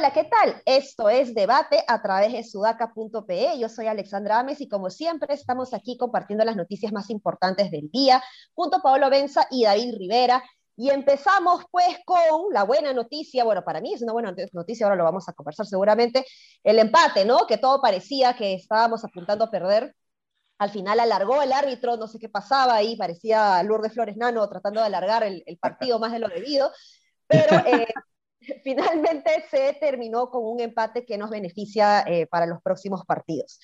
[0.00, 0.62] Hola, ¿qué tal?
[0.64, 3.58] Esto es Debate a través de sudaca.pe.
[3.58, 7.90] Yo soy Alexandra Ames y como siempre estamos aquí compartiendo las noticias más importantes del
[7.90, 8.22] día
[8.54, 10.42] junto a Pablo Benza y David Rivera.
[10.80, 14.96] Y empezamos pues con la buena noticia, bueno, para mí es una buena noticia, ahora
[14.96, 16.24] lo vamos a conversar seguramente,
[16.64, 17.46] el empate, ¿no?
[17.46, 19.94] Que todo parecía que estábamos apuntando a perder.
[20.56, 24.80] Al final alargó el árbitro, no sé qué pasaba ahí, parecía Lourdes Flores Nano tratando
[24.80, 26.72] de alargar el, el partido más de lo debido.
[27.26, 27.86] Pero eh,
[28.64, 33.60] finalmente se terminó con un empate que nos beneficia eh, para los próximos partidos.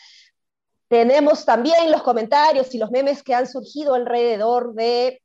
[0.88, 5.22] Tenemos también los comentarios y los memes que han surgido alrededor de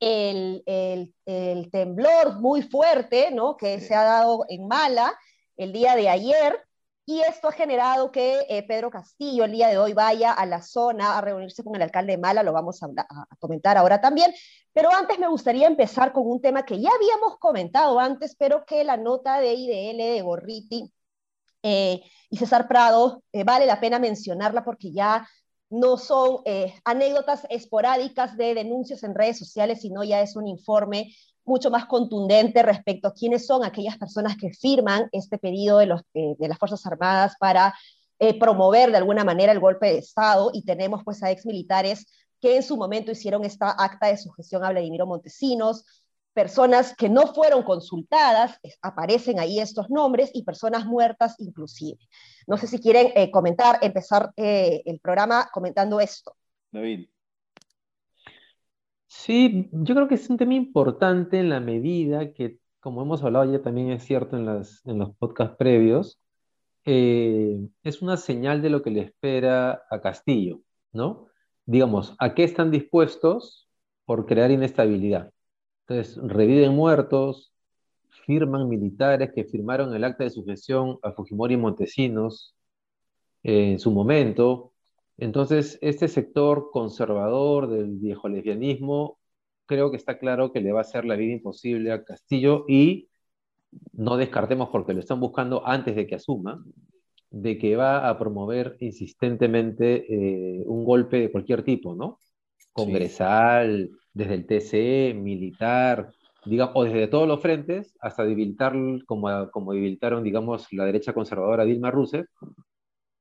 [0.00, 3.56] el, el, temblor muy fuerte ¿no?
[3.56, 5.18] que se ha dado en Mala
[5.56, 6.66] el día de ayer
[7.08, 10.60] y esto ha generado que eh, Pedro Castillo el día de hoy vaya a la
[10.60, 12.88] zona a reunirse con el alcalde de Mala, lo vamos a,
[13.38, 14.34] comentar ahora también.
[14.72, 18.82] Pero antes me gustaría empezar con un tema que ya habíamos comentado antes, pero que
[18.82, 20.92] la nota de IDL de Gorriti
[21.62, 25.28] eh, y César Prado eh, vale la pena mencionarla porque ya
[25.68, 26.38] no son
[26.84, 31.12] anécdotas esporádicas de denuncias en redes sociales, sino ya es un informe
[31.46, 36.36] mucho más contundente respecto a quiénes son aquellas personas que firman este pedido de, eh,
[36.40, 37.72] las Fuerzas Armadas para
[38.18, 40.50] eh, promover de alguna manera el golpe de Estado.
[40.52, 42.06] Y tenemos pues a ex militares
[42.40, 45.84] que en su momento hicieron esta acta de sujeción a Vladimiro Montesinos,
[46.36, 51.98] personas que no fueron consultadas, aparecen ahí estos nombres y personas muertas inclusive.
[52.46, 56.36] No sé si quieren eh, comentar, empezar el programa comentando esto.
[56.70, 57.08] David.
[59.06, 63.50] Sí, yo creo que es un tema importante en la medida que, como hemos hablado
[63.50, 66.20] ya también es cierto en, las, en los podcasts previos,
[66.84, 70.60] eh, es una señal de lo que le espera a Castillo,
[70.92, 71.28] ¿no?
[71.64, 73.70] Digamos, ¿a qué están dispuestos
[74.04, 75.32] por crear inestabilidad?
[75.88, 77.52] Entonces, reviven muertos,
[78.26, 82.54] firman militares que firmaron el acta de sucesión a Fujimori y Montesinos
[83.42, 84.72] en su momento,
[85.18, 89.18] entonces, este sector conservador del viejo lesbianismo,
[89.66, 93.08] creo que está claro que le va a hacer la vida imposible a Castillo y
[93.92, 96.64] no descartemos porque lo están buscando antes de que asuma,
[97.30, 100.06] de que va a promover insistentemente
[100.60, 102.18] eh, un golpe de cualquier tipo, ¿no?
[102.76, 106.12] Congresal, desde el TCE, militar,
[106.44, 108.74] digamos, o desde todos los frentes, hasta debilitar,
[109.06, 112.26] como, como debilitaron, digamos, la derecha conservadora Dilma Rousseff,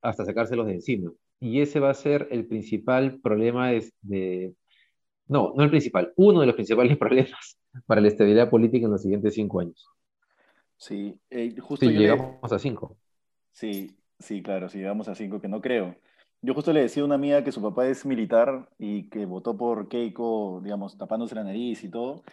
[0.01, 3.71] hasta sacárselos de encima y ese va a ser el principal problema
[4.01, 4.53] de,
[5.27, 9.01] no, no el principal, uno de los principales problemas para la estabilidad política en los
[9.01, 9.87] siguientes cinco años.
[10.77, 12.97] Sí, eh, justo si llegamos a cinco.
[13.51, 15.95] Sí, sí, claro, si llegamos a cinco, que no creo.
[16.45, 19.57] Yo justo le decía a una amiga que su papá es militar y que votó
[19.57, 22.23] por Keiko, digamos, tapándose la nariz y todo.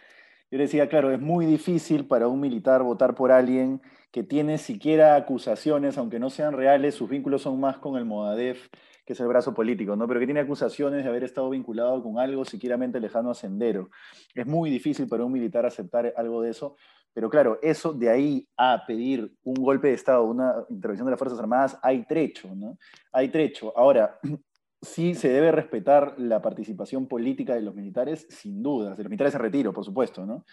[0.51, 3.81] Yo le decía, claro, es muy difícil para un militar votar por alguien
[4.11, 8.69] que tiene siquiera acusaciones, aunque no sean reales, sus vínculos son más con el Modadef
[9.05, 10.07] que es el brazo político, ¿no?
[10.07, 13.89] pero que tiene acusaciones de haber estado vinculado con algo siquiera lejano a Sendero.
[14.33, 16.77] Es muy difícil para un militar aceptar algo de eso,
[17.13, 21.19] pero claro, eso de ahí a pedir un golpe de Estado, una intervención de las
[21.19, 22.77] Fuerzas Armadas, hay trecho, ¿no?
[23.11, 23.71] Hay trecho.
[23.77, 24.19] Ahora,
[24.81, 29.35] sí se debe respetar la participación política de los militares, sin duda, de los militares
[29.35, 30.43] en retiro, por supuesto, ¿no?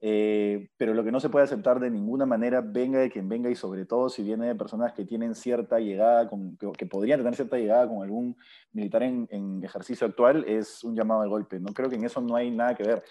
[0.00, 3.48] Eh, pero lo que no se puede aceptar de ninguna manera, venga de quien venga
[3.48, 7.34] y sobre todo si viene de personas que tienen cierta llegada, con, que, podrían tener
[7.34, 8.36] cierta llegada con algún
[8.72, 11.58] militar en, ejercicio actual, es un llamado al golpe.
[11.60, 13.02] No creo que en eso no hay nada que ver.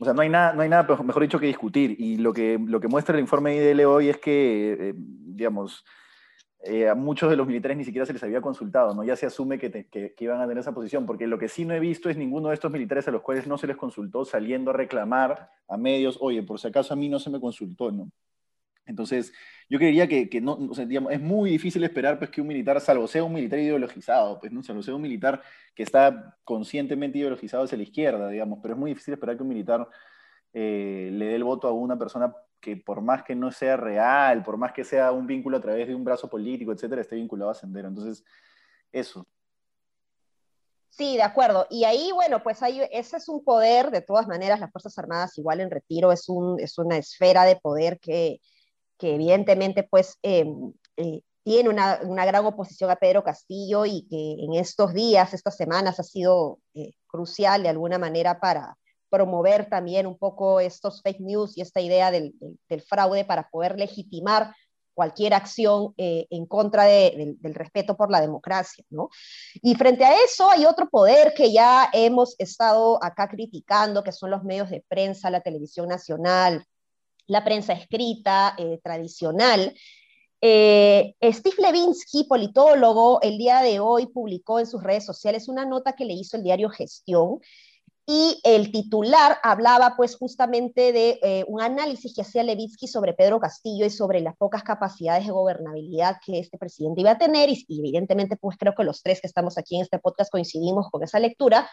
[0.00, 1.96] O sea, no hay nada, no hay nada mejor dicho, que discutir.
[1.98, 5.84] Y lo que, lo que muestra el informe de IDL hoy es que, eh, digamos,
[6.60, 9.04] eh, a muchos de los militares ni siquiera se les había consultado, ¿no?
[9.04, 11.74] Ya se asume que, que, iban a tener esa posición, porque lo que sí no
[11.74, 14.70] he visto es ninguno de estos militares a los cuales no se les consultó saliendo
[14.70, 18.10] a reclamar a medios, oye, por si acaso a mí no se me consultó, ¿no?
[18.86, 19.32] Entonces,
[19.68, 20.58] yo creería que, no,
[21.10, 24.62] es muy difícil esperar pues, que un militar, salvo sea un militar ideologizado, pues, ¿no?
[24.62, 25.42] salvo sea un militar
[25.74, 29.48] que está conscientemente ideologizado hacia la izquierda, digamos, pero es muy difícil esperar que un
[29.48, 29.88] militar
[30.52, 34.42] eh, le dé el voto a una persona que por más que no sea real,
[34.42, 37.50] por más que sea un vínculo a través de un brazo político, etcétera, esté vinculado
[37.50, 37.88] a Sendero.
[37.88, 38.24] Entonces,
[38.90, 39.26] eso.
[40.88, 41.66] Sí, de acuerdo.
[41.68, 45.36] Y ahí, bueno, pues ahí, ese es un poder, de todas maneras, las Fuerzas Armadas
[45.36, 48.40] igual en retiro es, un, es una esfera de poder que,
[48.98, 54.44] que evidentemente pues em, eh, tiene una, una, gran oposición a Pedro Castillo y que
[54.44, 58.76] en estos días, estas semanas ha sido eh, crucial de alguna manera para,
[59.08, 62.34] promover también un poco estos fake news y esta idea del,
[62.86, 64.54] fraude para poder legitimar
[64.94, 69.10] cualquier acción eh, en contra del respeto por la democracia, ¿no?
[69.62, 74.30] Y frente a eso hay otro poder que ya hemos estado acá criticando, que son
[74.30, 76.64] los medios de prensa, la televisión nacional,
[77.26, 79.74] la prensa escrita, eh, tradicional.
[80.40, 85.94] Eh, Steve Levinsky, politólogo, el día de hoy publicó en sus redes sociales una nota
[85.94, 87.40] que le hizo el diario Gestión,
[88.08, 93.40] y el titular hablaba pues justamente de eh, un análisis que hacía Levitsky sobre Pedro
[93.40, 97.66] Castillo y sobre las pocas capacidades de gobernabilidad que este presidente iba a tener y,
[97.68, 101.18] evidentemente pues creo que los tres que estamos aquí en este podcast coincidimos con esa
[101.18, 101.68] lectura,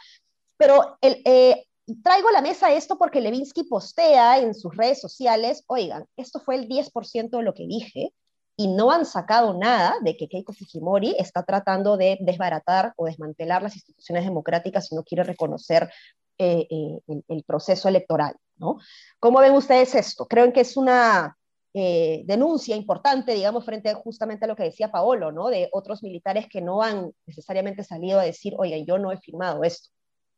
[0.57, 1.67] pero el, eh,
[2.03, 6.55] traigo a la mesa esto porque Levinsky postea en sus redes sociales, oigan, esto fue
[6.55, 8.13] el 10% de lo que dije,
[8.55, 13.63] y no han sacado nada de que Keiko Fujimori está tratando de desbaratar o desmantelar
[13.63, 15.89] las instituciones democráticas y no quiere reconocer
[16.37, 18.35] eh, eh, el, proceso electoral.
[18.57, 18.77] ¿no?
[19.19, 20.27] ¿Cómo ven ustedes esto?
[20.27, 21.35] Creo que es una
[21.73, 25.47] eh, denuncia importante, digamos, frente justamente a lo que decía Paolo, ¿no?
[25.47, 29.63] de otros militares que no han necesariamente salido a decir, oye, yo no he firmado
[29.63, 29.89] esto.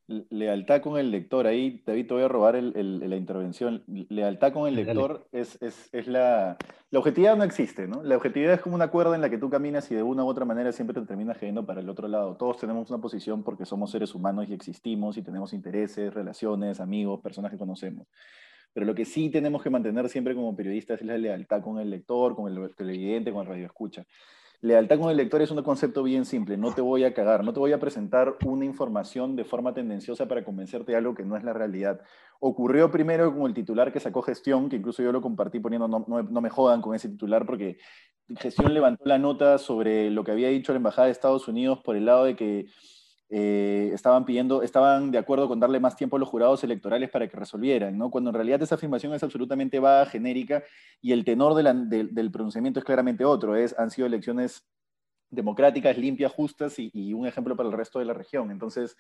[0.07, 3.83] Lealtad con el lector, ahí David te voy a robar la intervención.
[3.87, 5.57] Lealtad con el lector es,
[6.07, 6.57] la...
[6.91, 8.03] La objetividad no existe, ¿no?
[8.03, 10.27] La objetividad es como una cuerda en la que tú caminas y de una u
[10.27, 12.37] otra manera siempre te terminas cayendo para el otro lado.
[12.37, 17.19] Todos tenemos una posición porque somos seres humanos y existimos y tenemos intereses, relaciones, amigos,
[17.21, 18.07] personas que conocemos.
[18.73, 21.89] Pero lo que sí tenemos que mantener siempre como periodistas es la lealtad con el
[21.89, 24.05] lector, con el televidente, con el radio escucha.
[24.61, 27.53] Lealtad con el lector es un concepto bien simple, no te voy a cagar, no
[27.53, 31.37] te voy a presentar una información de forma tendenciosa para convencerte de algo que no
[31.37, 32.01] es la realidad.
[32.39, 36.05] Ocurrió primero con el titular que sacó gestión, que incluso yo lo compartí poniendo no,
[36.07, 37.77] no, me jodan con ese titular, porque
[38.39, 41.95] gestión levantó la nota sobre lo que había dicho la Embajada de Estados Unidos por
[41.95, 42.67] el lado de que
[43.29, 47.27] eh, estaban pidiendo, estaban de acuerdo con darle más tiempo a los jurados electorales para
[47.27, 48.11] que resolvieran, ¿no?
[48.11, 50.63] Cuando en realidad esa afirmación es absolutamente vaga, genérica,
[51.01, 54.67] y el tenor del pronunciamiento es claramente otro, es, han sido elecciones
[55.31, 58.51] democráticas, limpias, justas y, un ejemplo para el resto de la región.
[58.51, 58.95] Entonces,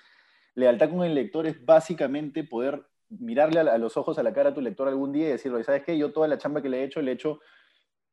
[0.55, 4.53] lealtad con el lector es básicamente poder mirarle a, los ojos a la cara a
[4.53, 5.97] tu lector algún día y decirle, ¿sabes qué?
[5.97, 7.39] Yo toda la chamba que le he hecho, le he hecho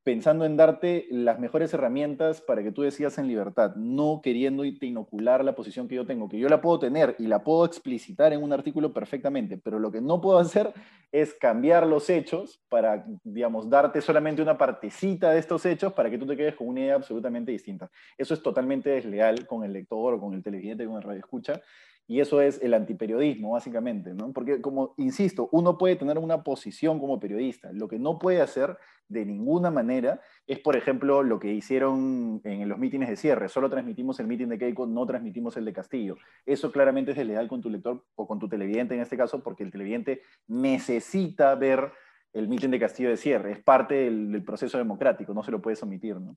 [0.05, 5.45] pensando en darte las mejores herramientas para que tú decidas en libertad, no queriendo inocular
[5.45, 8.43] la posición que yo tengo, que yo la puedo tener y la puedo explicitar en
[8.43, 10.73] un artículo perfectamente, pero lo que no puedo hacer
[11.13, 16.19] es cambiar los hechos para, digamos, darte solamente una partecita de estos hechos para que
[16.19, 17.91] tú te quedes con una idea absolutamente distinta.
[18.19, 21.61] Eso es totalmente desleal con el lector o con el televidente, con el radio escucha,
[22.07, 24.33] y eso es el antiperiodismo, básicamente, ¿no?
[24.33, 27.73] Porque, como insisto, uno puede tener una posición como periodista.
[27.73, 28.77] Lo que no puede hacer
[29.09, 33.49] de ninguna manera es, por ejemplo, lo que hicieron en los mítines de cierre.
[33.49, 36.17] Solo transmitimos el mítin de Keiko, no transmitimos el de Castillo.
[36.45, 39.63] Eso claramente es desleal con tu lector o con tu televidente en este caso, porque
[39.63, 41.93] el televidente necesita ver
[42.33, 43.53] el mítin de Castillo de cierre.
[43.53, 46.37] Es parte del, proceso democrático, no se lo puedes omitir, ¿no?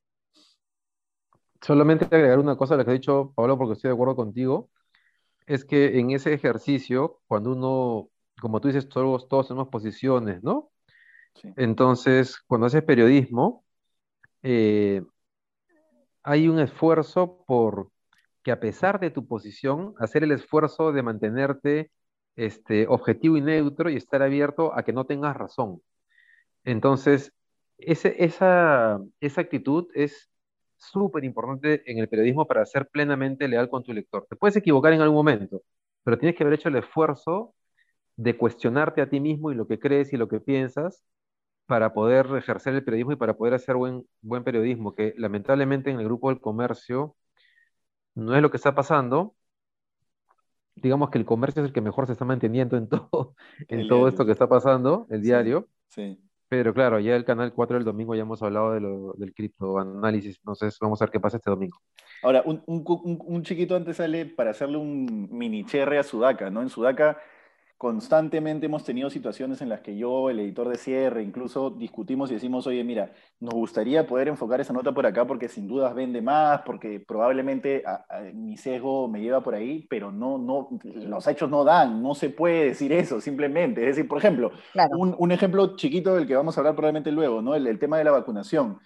[1.61, 4.69] Solamente agregar una cosa a lo que ha dicho Pablo, porque estoy de acuerdo contigo
[5.45, 8.09] es que en ese ejercicio, cuando uno,
[8.39, 10.71] como tú dices, todos, todos tenemos posiciones, ¿no?
[11.57, 13.65] Entonces, cuando haces periodismo,
[14.43, 15.03] eh,
[16.23, 17.91] hay un esfuerzo por
[18.43, 21.91] que a pesar de tu posición, hacer el esfuerzo de mantenerte
[22.35, 25.81] este, objetivo y neutro y estar abierto a que no tengas razón.
[26.63, 27.33] Entonces,
[27.79, 30.29] ese, esa, esa actitud es
[30.77, 34.25] súper importante en el periodismo para ser plenamente leal con tu lector.
[34.29, 35.61] Te puedes equivocar en algún momento,
[36.03, 37.53] pero tienes que haber hecho el esfuerzo
[38.17, 41.03] de cuestionarte a ti mismo y lo que crees y lo que piensas
[41.65, 45.99] para poder ejercer el periodismo y para poder hacer buen, buen periodismo, que lamentablemente en
[45.99, 47.15] el grupo del comercio
[48.13, 49.35] no es lo que está pasando.
[50.75, 53.35] Digamos que el comercio es el que mejor se está manteniendo en todo,
[53.67, 55.67] en todo esto que está pasando, el diario.
[55.89, 56.21] sí.
[56.47, 60.37] Pero claro, ya el canal 4 del domingo ya hemos hablado de lo, del criptoanálisis.
[60.37, 61.77] Entonces, vamos a ver qué pasa este domingo.
[62.21, 66.61] Ahora, un, un, un chiquito antes sale para hacerle un mini cherry a Sudaca, ¿no?
[66.61, 67.17] En Sudaca
[67.77, 72.35] constantemente hemos tenido situaciones en las que yo, el editor de cierre, incluso discutimos y
[72.35, 76.21] decimos, oye, mira, nos gustaría poder enfocar esa nota por acá porque sin dudas vende
[76.21, 77.83] más, porque probablemente
[78.33, 82.29] mi sesgo me lleva por ahí, pero no, no, los hechos no dan, no se
[82.29, 83.81] puede decir eso simplemente.
[83.81, 84.51] Es decir, por ejemplo,
[84.97, 87.55] un, ejemplo chiquito del que vamos a hablar probablemente luego, ¿no?
[87.55, 88.79] El, tema de la vacunación.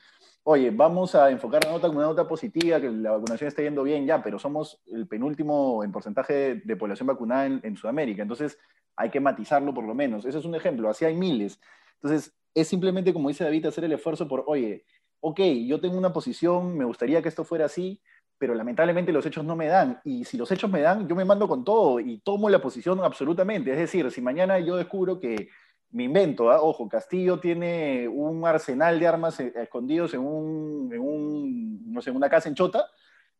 [0.43, 4.05] Oye, vamos a enfocar la nota una nota positiva, que la vacunación está yendo bien
[4.05, 8.21] ya, pero somos el penúltimo en porcentaje de, población vacunada en, en Sudamérica.
[8.21, 8.57] Entonces,
[8.95, 10.25] hay que matizarlo por lo menos.
[10.25, 11.59] Ese es un ejemplo, así hay miles.
[12.01, 14.85] Entonces, es simplemente, como dice David, hacer el esfuerzo por, oye,
[15.21, 18.01] ok, yo tengo una posición, me gustaría que esto fuera así,
[18.37, 19.99] pero lamentablemente los hechos no me dan.
[20.03, 23.01] Y si los hechos me dan, yo me mando con todo y tomo la posición
[23.03, 23.71] absolutamente.
[23.71, 25.49] Es decir, si mañana yo descubro que
[25.91, 26.61] me invento, ¿ah?
[26.61, 32.11] ojo, Castillo tiene un arsenal de armas eh, escondidos en, un, en, un, no sé,
[32.11, 32.85] una casa en Chota,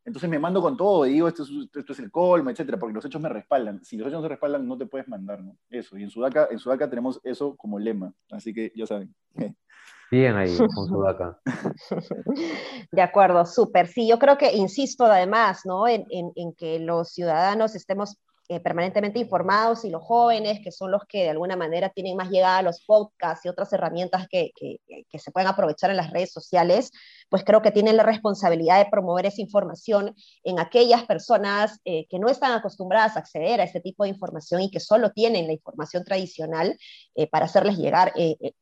[0.03, 2.95] entonces me mando con todo y digo, esto es, esto es el colmo, etcétera, porque
[2.95, 3.83] los hechos me respaldan.
[3.83, 5.55] Si los hechos no se respaldan, no te puedes mandar, ¿no?
[5.69, 9.13] Eso, y en Sudaca, en Sudaca tenemos eso como lema, así que ya saben.
[10.09, 11.39] Bien ahí, con Sudaca.
[12.91, 13.87] De acuerdo, súper.
[13.87, 15.87] Sí, yo creo que, insisto además, ¿no?
[15.87, 18.17] En, en, en que los ciudadanos estemos
[18.51, 22.31] eh, permanentemente informados y los jóvenes, que son los que de alguna manera tienen más
[22.31, 26.31] llegada a los podcasts y otras herramientas que, que, se pueden aprovechar en las redes
[26.31, 26.89] sociales,
[27.29, 32.17] pues creo que tienen la responsabilidad de promover esa información en aquellas personas eh, que
[32.17, 35.53] no están acostumbradas a acceder a este tipo de información y que solo tienen la
[35.53, 36.75] información tradicional
[37.13, 38.13] eh, para hacerles llegar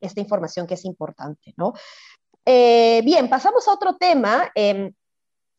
[0.02, 1.72] esta información que es importante, ¿no?
[2.46, 4.92] bien, pasamos a otro tema, em,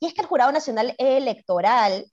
[0.00, 2.04] y es que el Jurado Nacional Electoral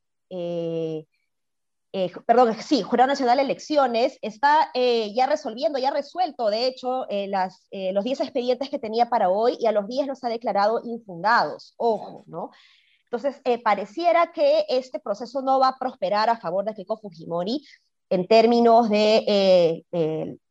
[1.98, 7.10] eh, perdón, sí, Jurado Nacional de Elecciones, está eh, ya resolviendo, ya resuelto, de hecho,
[7.10, 10.24] eh, las, eh, los 10 expedientes que tenía para hoy y a los 10 los
[10.26, 12.52] ha declarado infundados, ojo, ¿no?
[13.06, 17.64] Entonces, pareciera que este proceso no va a prosperar a favor de Keiko Fujimori
[18.10, 19.86] en términos de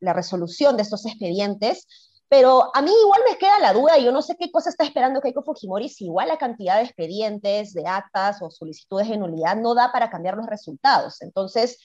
[0.00, 1.86] la resolución de estos expedientes,
[2.34, 5.20] pero a mí igual me queda la duda, yo no sé qué cosa está esperando
[5.20, 9.72] Keiko Fujimori, si igual la cantidad de expedientes, de actas o solicitudes de nulidad no
[9.72, 11.22] da para cambiar los resultados.
[11.22, 11.78] Entonces,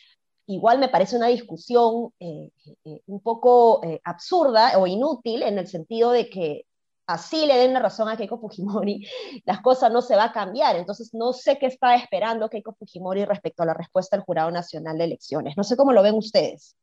[0.48, 2.50] igual me parece una discusión eh,
[2.84, 6.66] eh, un poco eh, absurda o inútil en el sentido de que
[7.06, 9.08] así le den la razón a Keiko Fujimori,
[9.46, 10.78] las cosas no se va a cambiar.
[10.78, 14.98] Entonces, no sé qué está esperando Keiko Fujimori respecto a la respuesta del Jurado Nacional
[14.98, 15.56] de Elecciones.
[15.56, 16.76] No sé cómo lo ven ustedes.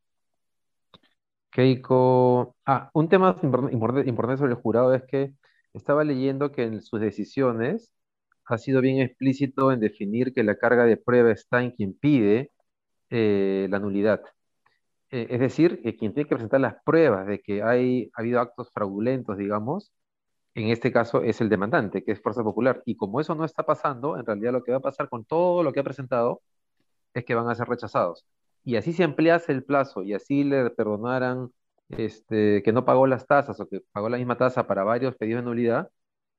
[1.57, 2.55] Keiko.
[2.67, 5.33] Ah, un tema importante sobre el jurado es que
[5.73, 7.95] estaba leyendo que en sus decisiones
[8.47, 12.53] ha sido bien explícito en definir que la carga de prueba está en quien pide
[13.11, 14.23] eh, la nulidad.
[15.11, 18.41] Eh, es decir, que quien tiene que presentar las pruebas de que hay, ha habido
[18.41, 19.93] actos fraudulentos, digamos,
[20.55, 22.83] en este caso es el demandante, que es Fuerza Popular.
[22.87, 25.63] Y como eso no está pasando, en realidad lo que va a pasar con todo
[25.63, 26.43] lo que ha presentado
[27.15, 28.27] es que van a ser rechazados
[28.67, 31.51] y así se ampliase el plazo y así le perdonaran
[31.91, 35.43] este, que no pagó las tasas o que pagó la misma tasa para varios pedidos
[35.43, 35.91] de nulidad,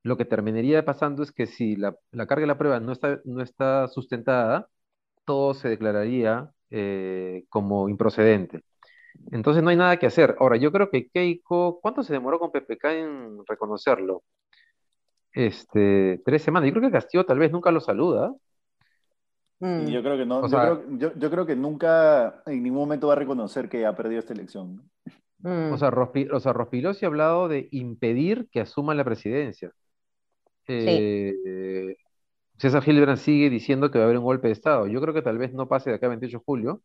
[0.04, 3.22] lo que terminaría pasando es que si la, la carga de la prueba no está,
[3.26, 4.70] no está sustentada,
[5.26, 8.62] todo se declararía eh, como improcedente.
[9.32, 10.36] Entonces no hay nada que hacer.
[10.40, 14.24] Ahora, yo creo que Keiko, ¿cuánto se demoró con PPK en reconocerlo?
[15.34, 16.68] Este, tres semanas.
[16.68, 18.34] Yo creo que Castillo tal vez nunca lo saluda.
[19.60, 19.88] Mm.
[19.88, 23.14] yo creo que no, yo, creo, yo, yo, creo, que nunca en ningún momento va
[23.14, 24.88] a reconocer que ha perdido esta elección.
[25.40, 25.72] Mm.
[25.74, 29.72] O sea, Rospi, o sea, Rospigliosi ha hablado de impedir que asuma la presidencia.
[30.68, 31.96] Eh,
[32.58, 34.88] César Gilbrand sigue diciendo que va a haber un golpe de Estado.
[34.88, 36.82] Yo creo que tal vez no pase de acá a 28 de julio,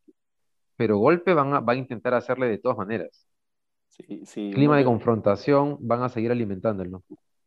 [0.76, 3.26] pero golpe van a, van a intentar hacerle de todas maneras.
[3.88, 7.02] Sí, sí, Clima de confrontación van a seguir alimentándolo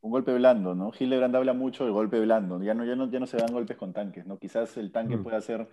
[0.05, 0.91] un golpe blando, ¿no?
[0.97, 3.75] Hildebrand habla mucho del golpe blando, ya no, ya no, ya no se dan golpes
[3.75, 4.37] con tanques, ¿no?
[4.37, 5.23] Quizás el tanque mm.
[5.23, 5.67] pueda ser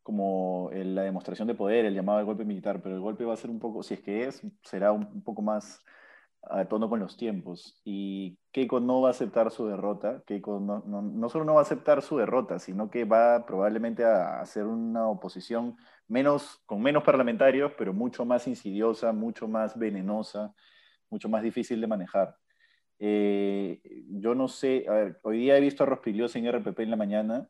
[0.00, 3.34] como el, la demostración de poder, el llamado al golpe militar, pero el golpe va
[3.34, 5.84] a ser un poco, si es que es, será un, un poco más
[6.42, 7.80] a tono con los tiempos.
[7.84, 11.60] Y Keiko no va a aceptar su derrota, Keiko no, no, no, solo no va
[11.60, 15.76] a aceptar su derrota, sino que va probablemente a hacer una oposición
[16.06, 20.54] menos, con menos parlamentarios, pero mucho más insidiosa, mucho más venenosa,
[21.10, 22.36] mucho más difícil de manejar.
[22.98, 26.90] Eh, yo no sé, a ver, hoy día he visto a Rospigliosi en RPP en
[26.90, 27.48] la mañana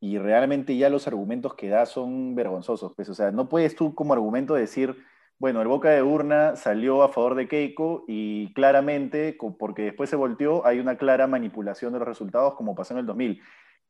[0.00, 2.92] y realmente ya los argumentos que da son vergonzosos.
[2.96, 4.96] Pues, o sea, no puedes tú como argumento decir,
[5.38, 10.16] bueno, el Boca de Urna salió a favor de Keiko y claramente, porque después se
[10.16, 13.40] volteó, hay una clara manipulación de los resultados como pasó en el 2000.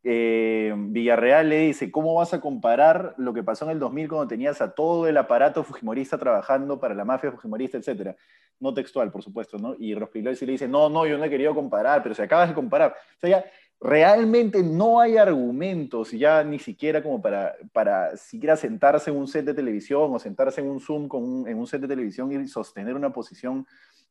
[0.02, 4.28] Eh, Villarreal le dice, ¿cómo vas a comparar lo que pasó en el 2000 cuando
[4.28, 8.16] tenías a todo el aparato fujimorista trabajando para la mafia fujimorista, etcétera?
[8.59, 9.75] No textual, por supuesto, ¿no?
[9.78, 12.54] Y Rospigliosi le dice, no, no, yo no he querido comparar, pero si acabas de
[12.54, 12.92] comparar.
[13.16, 13.45] O sea, ya
[13.80, 19.45] realmente no hay argumentos, ya ni siquiera como para, para siquiera sentarse en un set
[19.45, 22.47] de televisión o sentarse en un Zoom con un, en un set de televisión y
[22.49, 23.66] sostener una posición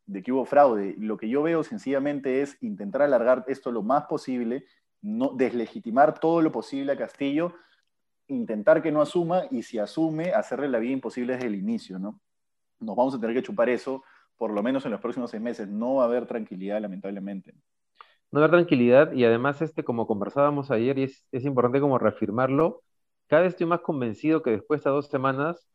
[0.08, 0.96] de que hubo fraude.
[0.98, 4.65] Lo que yo veo sencillamente es intentar alargar esto lo más posible
[5.01, 7.53] no, deslegitimar todo lo posible a Castillo,
[8.27, 12.20] intentar que no asuma y si asume, hacerle la vida imposible desde el inicio, ¿no?
[12.79, 14.03] Nos vamos a tener que chupar eso,
[14.38, 15.68] por lo menos en los próximos seis meses.
[15.68, 17.53] No va a haber tranquilidad, lamentablemente.
[18.32, 21.82] No va a haber tranquilidad y además, este, como conversábamos ayer, y es, es importante
[21.82, 22.84] como reafirmarlo,
[23.27, 25.68] cada vez estoy más convencido que después de dos semanas,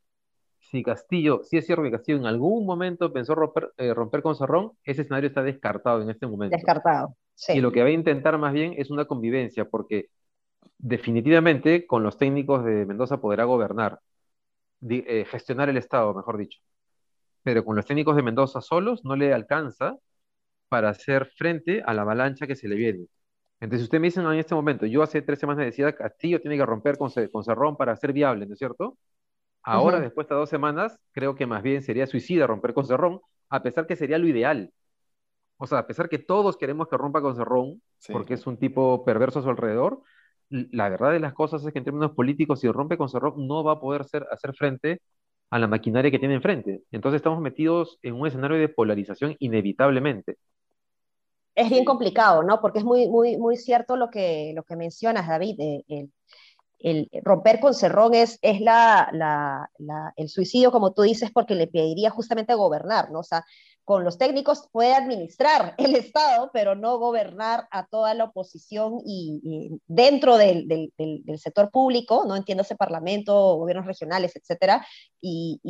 [0.58, 4.34] si Castillo, si es cierto que Castillo en algún momento pensó romper, eh, romper con
[4.34, 6.56] Cerrón, ese escenario está descartado en este momento.
[6.56, 7.14] Descartado.
[7.50, 10.08] Y lo que va a intentar más bien es una convivencia, porque
[10.78, 14.00] definitivamente con los técnicos de Mendoza podrá gobernar,
[14.88, 16.60] eh, gestionar el Estado, mejor dicho.
[17.42, 19.96] pero con los técnicos de Mendoza solos no le alcanza
[20.68, 23.06] para hacer frente a la avalancha que se le viene.
[23.60, 26.66] Entonces, usted me dice en este momento, yo hace tres semanas decía, Castillo tiene que
[26.66, 28.98] romper con, con Cerrón para ser viable, ¿no es cierto?
[29.62, 33.62] Ahora, después de dos semanas, creo que más bien sería suicida romper con Cerrón, a
[33.62, 34.72] pesar que sería lo ideal.
[35.64, 37.80] O sea, a pesar que todos queremos que rompa con Cerrón,
[38.12, 40.02] porque es un tipo perverso a su alrededor,
[40.50, 43.64] la verdad de las cosas es que en términos políticos, si rompe con Cerrón, no
[43.64, 45.00] va a poder hacer frente
[45.48, 46.82] a la maquinaria que tiene enfrente.
[46.90, 50.36] Entonces estamos metidos en un escenario de polarización inevitablemente.
[51.54, 52.60] Es bien complicado, ¿no?
[52.60, 55.58] Porque es muy, muy, muy cierto lo que, lo que mencionas, David.
[55.60, 56.08] Eh,
[56.80, 59.70] el, romper con Cerrón es, es la,
[60.16, 63.20] el suicidio, como tú dices, porque le pediría justamente gobernar, ¿no?
[63.20, 63.46] O sea,
[63.84, 69.78] con los técnicos puede administrar el Estado, pero no gobernar a toda la oposición y,
[69.86, 70.92] dentro del,
[71.38, 74.86] sector público, no entiendo ese parlamento, gobiernos regionales, etcétera,
[75.20, 75.60] y,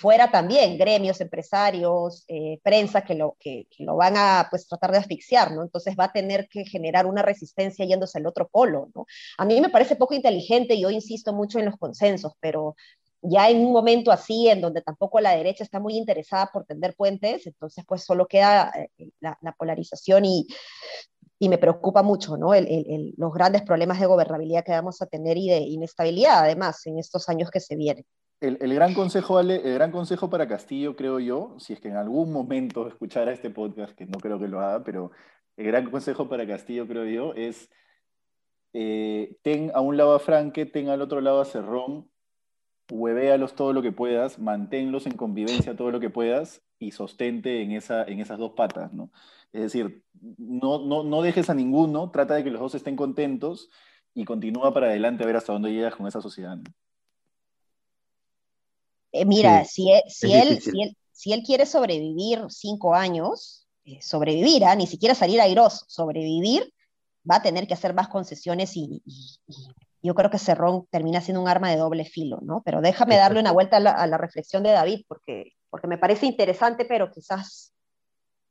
[0.00, 4.98] fuera también gremios, empresarios, eh, prensa que lo, que, lo van a pues tratar de
[4.98, 5.62] asfixiar, ¿no?
[5.62, 9.06] Entonces va a tener que generar una resistencia yéndose al otro polo, ¿no?
[9.38, 12.76] A mí me parece poco inteligente, y yo insisto mucho en los consensos, pero
[13.22, 16.94] ya en un momento así, en donde tampoco la derecha está muy interesada por tender
[16.94, 20.46] puentes, entonces pues solo queda eh, la, polarización y,
[21.38, 22.52] y, me preocupa mucho, ¿no?
[23.16, 27.28] Los grandes problemas de gobernabilidad que vamos a tener y de inestabilidad, además, en estos
[27.28, 28.04] años que se vienen.
[28.40, 31.96] El, el, gran consejo, el gran consejo para Castillo, creo yo, si es que en
[31.96, 35.10] algún momento escuchara este podcast, que no creo que lo haga, pero
[35.56, 37.70] el gran consejo para Castillo, creo yo, es
[38.78, 42.10] eh, ten a un lado a Franque, ten al otro lado a Cerrón,
[42.90, 47.72] huevéalos todo lo que puedas, manténlos en convivencia todo lo que puedas y sostente en,
[47.72, 49.10] esa, en esas dos patas, ¿no?
[49.52, 50.04] Es decir,
[50.38, 53.70] no, no, no dejes a ninguno, trata de que los dos estén contentos
[54.14, 56.58] y continúa para adelante a ver hasta dónde llegas con esa sociedad.
[59.12, 60.60] Eh, mira, si, él, si, él,
[61.12, 66.72] si, él, quiere sobrevivir cinco años, eh, sobrevivir, ni siquiera salir airoso, sobrevivir,
[67.28, 69.02] va a tener que hacer más concesiones y
[70.02, 72.62] yo creo que Cerrón termina siendo un arma de doble filo, ¿no?
[72.64, 76.84] Pero déjame darle una vuelta a la, reflexión de David, porque, porque me parece interesante,
[76.84, 77.72] pero quizás,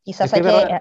[0.04, 0.50] quizás hay que...
[0.50, 0.80] Eh,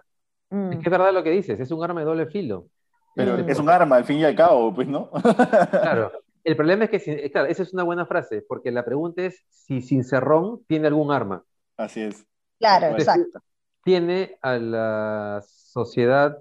[0.51, 0.73] mm.
[0.73, 2.67] Es que es verdad lo que dices, es un arma de doble filo.
[3.15, 5.11] Pero es un arma, al fin y al cabo, pues, ¿no?
[5.71, 6.13] claro.
[6.43, 9.81] El problema es que, claro, esa es una buena frase, porque la pregunta es si
[9.81, 11.45] sin Cerrón tiene algún arma.
[11.77, 12.27] Así es.
[12.59, 13.41] Claro, exacto.
[13.83, 16.37] Tiene a la sociedad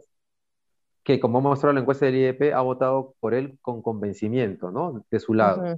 [1.03, 5.05] que, como ha mostrado la encuesta del IEP, ha votado por él con convencimiento, ¿no?
[5.11, 5.77] De su lado.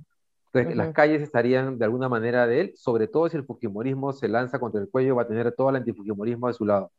[0.53, 4.27] Entonces, las calles estarían de alguna manera de él, sobre todo si el fujimorismo se
[4.27, 6.91] lanza contra el cuello, va a tener todo el antifujimorismo de su lado.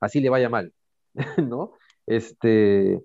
[0.00, 0.72] Así le vaya mal,
[1.48, 1.72] ¿no?
[2.06, 3.00] Este,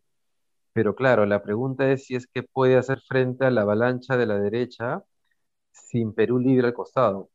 [0.74, 4.26] pero claro, la pregunta es si es que puede hacer frente a la avalancha de
[4.26, 5.04] la derecha
[5.72, 7.30] sin Perú libre al costado.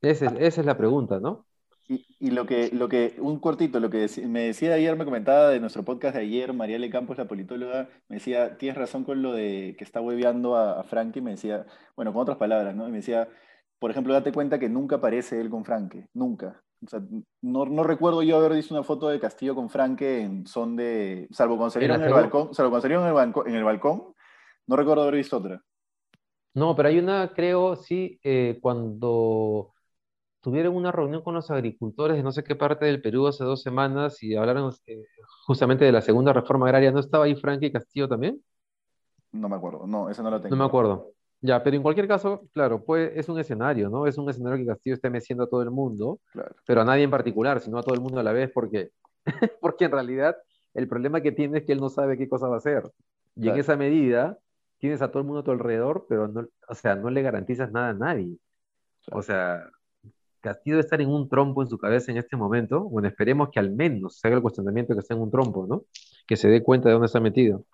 [0.00, 1.47] esa es la pregunta, ¿no?
[1.88, 5.58] Y, lo que, lo que, un cortito, lo que me decía ayer, me comentaba de
[5.58, 9.74] nuestro podcast de ayer, Mariale Campos, la politóloga, me decía, tienes razón con lo de
[9.78, 11.64] que está hueveando a, a Frankie, me decía,
[11.96, 12.86] bueno, con otras palabras, ¿no?
[12.86, 13.28] Y me decía,
[13.78, 16.62] por ejemplo, date cuenta que nunca aparece él con Frankie, nunca.
[16.84, 17.00] O sea,
[17.42, 21.26] no, no, recuerdo yo haber visto una foto de Castillo con Franque en son de.
[21.30, 24.14] Salvo cuando salieron, en el, balcón, salvo cuando salieron en, el balcón, en el balcón,
[24.66, 25.62] no recuerdo haber visto otra.
[26.54, 29.74] No, pero hay una, creo, sí, eh, cuando
[30.40, 33.62] tuvieron una reunión con los agricultores de no sé qué parte del Perú hace dos
[33.62, 35.04] semanas y hablaron eh,
[35.46, 36.92] justamente de la segunda reforma agraria.
[36.92, 38.42] ¿No estaba ahí Frankie Castillo también?
[39.32, 40.54] No me acuerdo, no, eso no lo tengo.
[40.54, 41.12] No me acuerdo.
[41.40, 44.06] Ya, pero en cualquier caso, claro, pues es un escenario, ¿no?
[44.06, 46.18] Es un escenario que Castillo esté meciendo a todo el mundo,
[46.66, 48.90] pero a nadie en particular, sino a todo el mundo a la vez, porque,
[49.60, 50.36] porque en realidad
[50.74, 52.90] el problema que tiene es que él no sabe qué cosa va a hacer.
[53.36, 54.36] Y en esa medida
[54.78, 57.70] tienes a todo el mundo a tu alrededor, pero no, o sea, no le garantizas
[57.70, 58.36] nada a nadie.
[59.12, 59.64] O sea,
[60.40, 62.84] Castillo estar en un trompo en su cabeza en este momento.
[62.84, 65.84] Bueno, esperemos que al menos se haga el cuestionamiento que esté en un trompo, ¿no?
[66.26, 67.64] Que se dé cuenta de dónde está metido.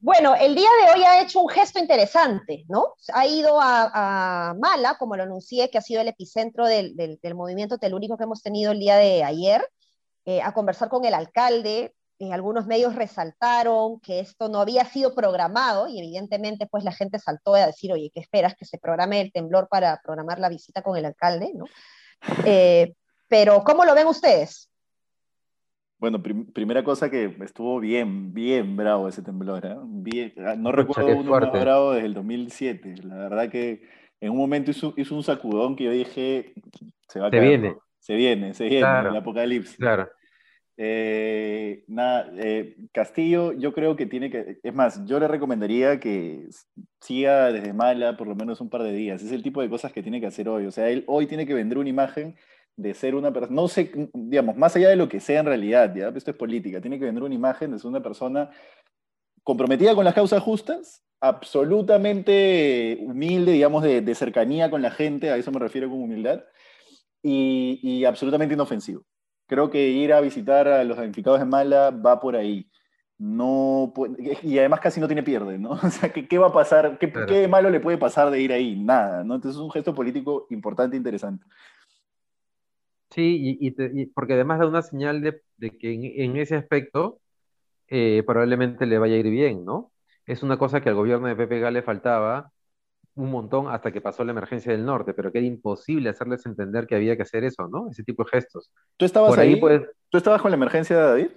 [0.00, 2.94] Bueno, el día de hoy ha hecho un gesto interesante, ¿no?
[3.12, 8.16] Ha ido a, Mala, como lo anuncié, que ha sido el epicentro del, movimiento telúrico
[8.16, 9.68] que hemos tenido el día de ayer,
[10.24, 15.14] eh, a conversar con el alcalde, en algunos medios resaltaron que esto no había sido
[15.14, 18.56] programado y evidentemente pues la gente saltó a decir, oye, ¿qué esperas?
[18.56, 21.64] Que se programe el temblor para programar la visita con el alcalde, ¿no?
[22.44, 22.94] Eh,
[23.28, 24.68] pero ¿cómo lo ven ustedes?
[25.98, 29.64] Bueno, primera cosa que estuvo bien, bien bravo ese temblor.
[29.66, 29.76] ¿eh?
[29.84, 32.94] Bien, ah, no recuerdo uno más bravo desde el 2007.
[33.02, 33.82] La verdad que
[34.20, 36.54] en un momento hizo, un sacudón que yo dije,
[37.08, 37.76] se va a Se viene.
[37.98, 39.76] Se viene, se viene, el apocalipsis.
[39.76, 40.08] Claro.
[40.80, 44.60] Eh, nada, eh, Castillo, yo creo que tiene que.
[44.62, 46.48] Es más, yo le recomendaría que
[47.00, 49.20] siga desde Mala por lo menos un par de días.
[49.22, 50.66] Es el tipo de cosas que tiene que hacer hoy.
[50.66, 52.36] O sea, él hoy tiene que vender una imagen
[52.76, 53.56] de ser una persona.
[53.60, 56.10] No sé, digamos, más allá de lo que sea en realidad, ¿ya?
[56.10, 56.80] Esto es política.
[56.80, 58.50] Tiene que vender una imagen de ser una persona
[59.42, 65.50] comprometida con las causas justas, absolutamente humilde, digamos, de, cercanía con la gente, a eso
[65.50, 66.44] me refiero con humildad,
[67.22, 69.04] y, y absolutamente inofensivo.
[69.48, 72.70] Creo que ir a visitar a los damnificados de Mala va por ahí.
[73.18, 73.92] No
[74.44, 75.70] y además casi no tiene pierde, ¿no?
[75.82, 76.98] O sea, ¿qué, qué va a pasar?
[76.98, 78.78] ¿Qué, ¿Qué, malo le puede pasar de ir ahí?
[78.78, 79.34] Nada, ¿no?
[79.34, 81.44] Entonces es un gesto político importante e interesante.
[83.10, 87.20] Sí, y, porque además da una señal de, de que en, ese aspecto
[87.88, 89.92] eh, probablemente le vaya a ir bien, ¿no?
[90.26, 92.52] Es una cosa que al gobierno de Pepe le faltaba,
[93.18, 96.86] un montón hasta que pasó la emergencia del norte, pero que era imposible hacerles entender
[96.86, 97.90] que había que hacer eso, ¿no?
[97.90, 98.70] Ese tipo de gestos.
[98.96, 99.56] ¿Tú estabas ahí?
[99.56, 101.28] Pues, ¿Tú estabas con la emergencia, David?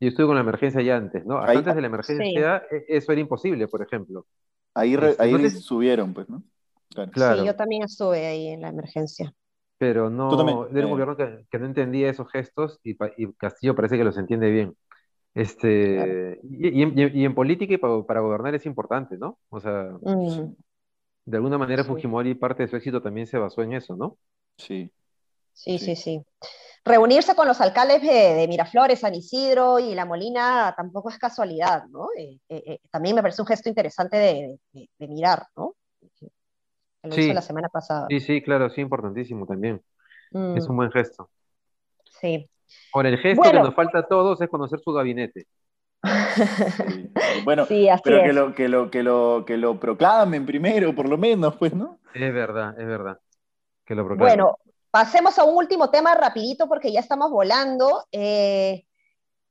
[0.00, 1.38] Yo estuve con la emergencia ya antes, ¿no?
[1.38, 4.26] antes de la emergencia e, eso era imposible, por ejemplo.
[4.74, 6.42] Ahí, este, ahí subieron, pues, ¿no?
[7.12, 7.40] Claro.
[7.40, 9.32] Sí, yo también estuve ahí en la emergencia.
[9.78, 10.32] Pero no,
[10.68, 10.90] era un eh.
[10.90, 12.96] gobierno que, no entendía esos gestos y,
[13.34, 14.74] Castillo parece que los entiende bien.
[15.34, 16.82] Este, y,
[17.24, 19.38] en, política y para, gobernar es importante, ¿no?
[19.50, 20.54] O sea, mm.
[21.26, 24.16] De alguna manera Fujimori parte de su éxito también se basó en eso, ¿no?
[24.56, 24.90] Sí.
[25.52, 26.22] Sí, sí, sí.
[26.84, 32.08] Reunirse con los alcaldes de, Miraflores, San Isidro y La Molina tampoco es casualidad, ¿no?
[32.16, 34.58] Eh, eh, eh, también me parece un gesto interesante de,
[34.98, 35.74] mirar, ¿no?
[37.02, 37.22] lo sí.
[37.22, 38.06] hizo la semana pasada.
[38.08, 39.82] Sí, sí, claro, sí, importantísimo también.
[40.30, 40.70] Es mm.
[40.70, 41.28] un buen gesto.
[42.04, 42.48] Sí.
[42.92, 45.46] Por el gesto que nos falta a todos es conocer su gabinete.
[47.44, 47.66] Bueno,
[48.04, 51.74] pero que lo, que, lo, que, lo, que lo proclamen primero, por lo menos, pues,
[51.74, 51.98] ¿no?
[52.14, 53.18] Es verdad, es verdad.
[53.84, 54.36] Que lo proclamen.
[54.36, 54.58] Bueno,
[54.90, 58.06] pasemos a un último tema rapidito porque ya estamos volando.
[58.10, 58.84] Eh,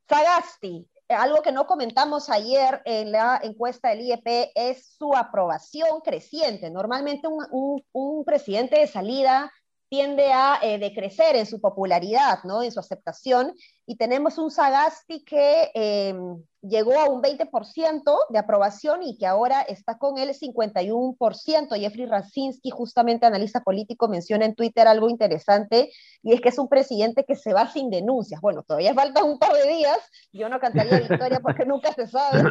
[0.08, 6.70] Sagasti, algo que no comentamos ayer en la encuesta del IEP es su aprobación creciente.
[6.70, 9.52] Normalmente un, un presidente de salida
[9.90, 12.64] tiende a eh, decrecer en su popularidad, ¿no?
[12.64, 13.54] en su aceptación,
[13.88, 19.62] y tenemos un Sagasti que em, llegó a un 20% de aprobación y que ahora
[19.62, 21.80] está con el 51%.
[21.80, 25.92] Jeffrey Racinski, justamente analista político, menciona en Twitter algo interesante,
[26.24, 28.42] y es que es un presidente que se va sin denuncias.
[28.42, 30.00] Bueno, todavía falta un par de días,
[30.34, 32.44] yo no cantaría victoria porque nunca se sabe,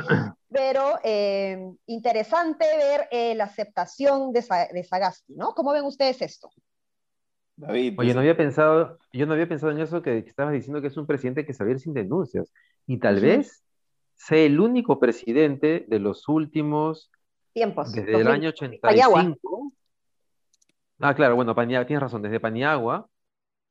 [0.51, 5.53] pero em, interesante ver eh, la aceptación de, de Sagasti, ¿no?
[5.55, 6.49] ¿Cómo ven ustedes esto?
[7.57, 7.95] David.
[7.99, 10.97] Oye, no había pensado, yo no había pensado en eso que, estabas diciendo que es
[10.97, 12.53] un presidente que sabe sin denuncias.
[12.87, 13.65] Y tal vez
[14.15, 17.11] sea el único presidente de los últimos
[17.53, 17.93] tiempos.
[17.93, 19.73] Desde el año 85.
[21.01, 23.09] Ah, claro, bueno, tienes razón, desde Paniagua,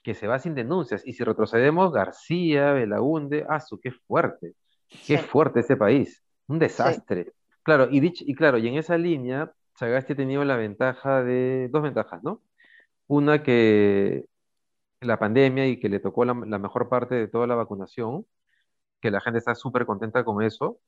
[0.04, 1.06] que se va sin denuncias.
[1.06, 4.54] Y si retrocedemos, García, Belaunde, su, qué fuerte,
[5.08, 7.34] qué fuerte ese país, un desastre.
[7.64, 11.82] Claro, y, y claro, y en esa línea, Sagasti ha tenido la ventaja de, dos
[11.82, 12.42] ventajas, ¿no?
[13.14, 14.26] Una que
[15.00, 18.26] la pandemia y que le tocó la, mejor parte de toda la vacunación,
[19.02, 20.80] que la gente está súper contenta con eso.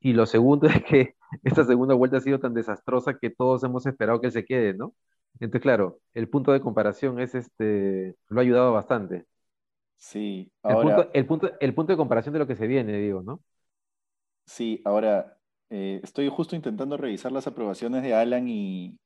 [0.00, 3.86] Y lo segundo es que esta segunda vuelta ha sido tan desastrosa que todos hemos
[3.86, 4.92] esperado que se quede, ¿no?
[5.34, 9.24] Entonces, claro, el punto de comparación es este, lo ha ayudado bastante.
[9.98, 11.08] Sí, ahora...
[11.12, 13.40] El punto, el punto, de comparación de lo que se viene, digo, ¿no?
[14.46, 15.38] Sí, ahora,
[15.70, 18.98] eh, estoy justo intentando revisar las aprobaciones de Alan y,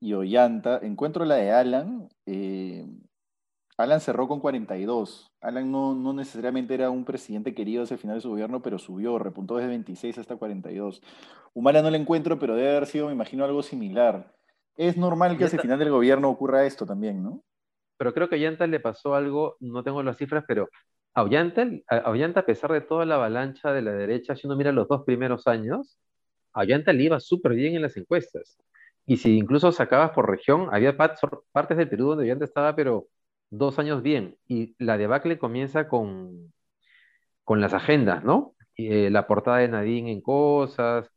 [0.00, 0.78] y Ollanta.
[0.82, 2.08] Encuentro la de Alan.
[2.26, 2.86] Eh,
[3.76, 5.32] Alan cerró con 42.
[5.40, 8.78] Alan no, no, necesariamente era un presidente querido hacia el final de su gobierno, pero
[8.78, 11.02] subió, repuntó desde 26 hasta 42.
[11.54, 14.32] Humala no la encuentro, pero debe haber sido, me imagino, algo similar.
[14.76, 17.42] Es normal que hacia el final del gobierno ocurra esto también, ¿no?
[17.96, 20.68] Pero creo que a Ollanta le pasó algo, no tengo las cifras, pero
[21.14, 24.56] a Ollanta, a, Ollanta, a pesar de toda la avalancha de la derecha, si uno
[24.56, 25.96] mira los dos primeros años,
[26.52, 28.58] a Ollanta le iba súper bien en las encuestas.
[29.06, 33.06] Y si incluso sacabas por región, había partes del Perú donde ya estaba, pero
[33.50, 34.36] dos años bien.
[34.46, 36.52] Y la debacle comienza con,
[37.44, 38.54] con las agendas, ¿no?
[38.76, 41.08] Eh, la portada de Nadine en cosas,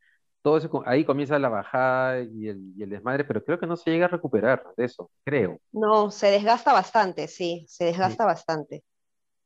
[0.48, 3.76] todo eso, ahí comienza la bajada y el, y el, desmadre, pero creo que no
[3.76, 5.60] se llega a recuperar de eso, creo.
[5.74, 8.84] No, se desgasta bastante, sí, se desgasta bastante.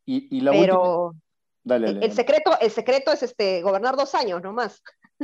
[0.06, 1.16] Y, y la pero
[1.64, 4.84] El, secreto, el secreto es este, gobernar dos años nomás.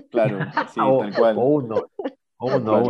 [0.09, 0.39] Claro,
[0.73, 1.37] sí, tal cual.
[1.37, 1.89] O uno.
[2.37, 2.83] Oh, no,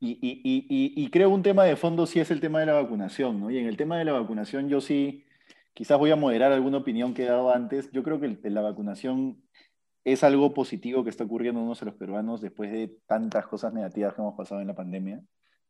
[0.00, 3.50] Y, creo un tema de fondo sí es el tema de la vacunación, ¿no?
[3.50, 5.24] Y en el tema de la vacunación yo sí,
[5.74, 7.90] quizás voy a moderar alguna opinión que he dado antes.
[7.92, 9.42] Yo creo que la vacunación
[10.04, 14.20] es algo positivo que está ocurriendo a los peruanos después de tantas cosas negativas que
[14.20, 15.20] hemos pasado en la pandemia.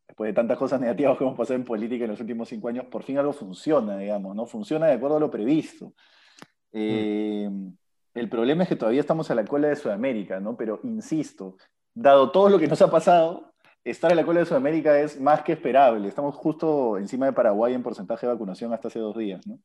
[0.07, 2.85] después de tantas cosas negativas que hemos pasado en política en los últimos cinco años,
[2.85, 4.45] por fin algo funciona, digamos, ¿no?
[4.45, 5.93] Funciona de acuerdo a lo previsto.
[6.71, 7.49] Eh,
[8.13, 10.55] el problema es que todavía estamos a la cola de Sudamérica, ¿no?
[10.55, 11.57] Pero insisto,
[12.01, 15.41] dado todo lo que nos ha pasado, estar a la cola de Sudamérica es más
[15.43, 16.07] que esperable.
[16.07, 19.59] Estamos justo encima de Paraguay en porcentaje de vacunación hasta hace dos días, ¿no?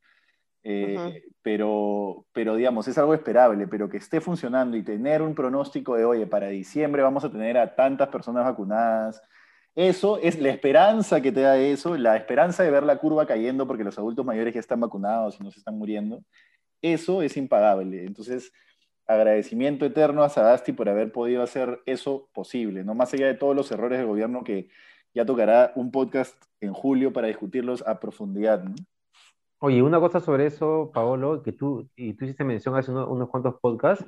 [0.67, 5.95] Eh, pero, pero, digamos, es algo esperable, pero que esté funcionando y tener un pronóstico
[5.95, 9.21] de, oye, para diciembre vamos a tener a tantas personas vacunadas.
[9.75, 13.67] Eso es la esperanza que te da eso, la esperanza de ver la curva cayendo
[13.67, 16.23] porque los adultos mayores ya están vacunados y no se están muriendo.
[16.81, 18.03] Eso es impagable.
[18.03, 18.51] Entonces,
[19.07, 22.95] agradecimiento eterno a Sadasti por haber podido hacer eso posible, ¿no?
[22.95, 24.69] Más allá de todos los errores del gobierno que
[25.13, 28.75] ya tocará un podcast en julio para discutirlos a profundidad, ¿no?
[29.59, 33.55] Oye, una cosa sobre eso, Paolo, que tú, y tú hiciste mención hace unos, cuantos
[33.59, 34.05] podcasts,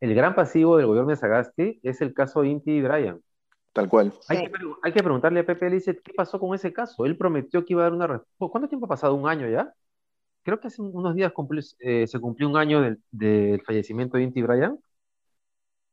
[0.00, 3.20] el gran pasivo del gobierno de Sagasti es el caso Inti y Brian.
[3.72, 4.12] Tal cual.
[4.28, 4.42] Hay,
[4.92, 7.06] que, preguntarle a Pepe dice, ¿qué pasó con ese caso?
[7.06, 8.50] Él prometió que iba a dar una respuesta.
[8.50, 9.14] ¿Cuánto tiempo ha pasado?
[9.14, 9.72] ¿Un año ya?
[10.42, 11.32] Creo que hace unos días
[11.80, 14.78] eh, se cumplió un año del, fallecimiento de Inti Brian.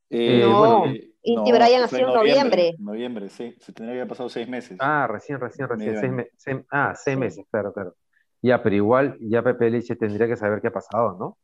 [0.09, 2.75] Eh, no, Inti Brian ha sido en noviembre.
[2.79, 3.55] Noviembre, sí.
[3.59, 4.77] Se tendría que haber pasado seis meses.
[4.79, 6.27] Ah, recién, recién, recién.
[6.37, 7.95] Seis, ah, seis meses, claro, claro.
[8.41, 11.37] Ya, pero igual ya Pepe Liche tendría que saber qué ha pasado, ¿no?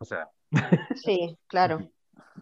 [0.00, 0.28] O sea.
[0.96, 1.78] Sí, claro.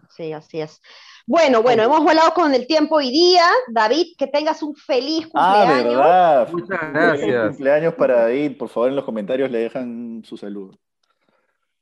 [0.09, 0.81] Sí, así es.
[1.25, 3.45] Bueno, bueno, hemos volado con el tiempo hoy día.
[3.67, 6.01] David, que tengas un feliz ah, cumpleaños.
[6.03, 7.47] Ah, Muchas gracias.
[7.49, 8.57] cumpleaños para David.
[8.57, 10.77] Por favor, en los comentarios le dejan su saludo.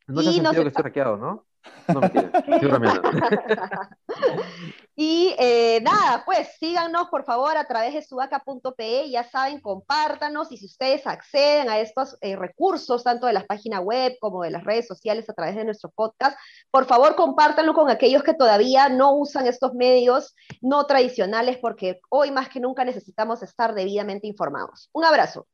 [0.07, 1.45] No se ha sentido que esté hackeado, ¿no?
[1.87, 2.07] No me
[2.55, 2.71] estoy
[4.95, 10.57] Y eh, nada, pues síganos por favor a través de sudaca.pe, ya saben, compártanos y
[10.57, 14.63] si ustedes acceden a estos eh, recursos, tanto de las páginas web como de las
[14.63, 16.37] redes sociales a través de nuestro podcast,
[16.71, 22.31] por favor compártanlo con aquellos que todavía no usan estos medios no tradicionales porque hoy
[22.31, 24.89] más que nunca necesitamos estar debidamente informados.
[24.93, 25.45] Un abrazo.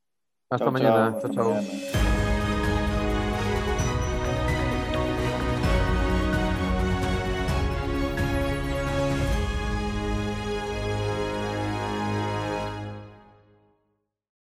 [0.52, 1.18] Hasta mañana.
[1.20, 1.32] chao.
[1.32, 2.11] chao.